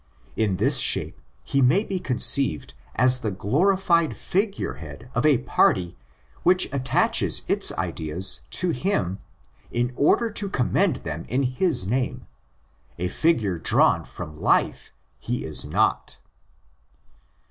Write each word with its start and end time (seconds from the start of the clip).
In 0.35 0.55
this 0.55 0.77
shape 0.77 1.21
he 1.43 1.61
may 1.61 1.83
be 1.83 1.99
conceived 1.99 2.73
as 2.95 3.19
the 3.19 3.29
glorified 3.29 4.17
figure 4.17 4.73
head 4.81 5.11
of 5.13 5.27
a 5.27 5.37
party 5.37 5.95
which 6.41 6.67
attaches 6.73 7.43
its 7.47 7.71
ideas 7.73 8.41
to 8.49 8.71
him 8.71 9.19
in 9.69 9.93
order 9.95 10.31
to 10.31 10.49
commend 10.49 10.95
them 11.05 11.23
in 11.29 11.43
his 11.43 11.85
name: 11.85 12.25
a 12.97 13.09
figure 13.09 13.59
drawn 13.59 14.03
from 14.03 14.35
life 14.35 14.91
he 15.19 15.43
is 15.45 15.65
not. 15.65 16.17